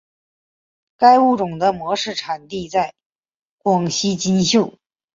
[0.97, 2.95] 该物种的模式产地在
[3.59, 4.79] 广西金秀。